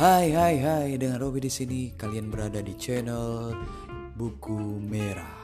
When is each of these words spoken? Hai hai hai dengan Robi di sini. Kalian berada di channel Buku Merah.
Hai 0.00 0.32
hai 0.32 0.56
hai 0.64 0.96
dengan 0.96 1.20
Robi 1.20 1.44
di 1.44 1.52
sini. 1.52 1.92
Kalian 1.92 2.32
berada 2.32 2.64
di 2.64 2.72
channel 2.72 3.52
Buku 4.16 4.80
Merah. 4.80 5.39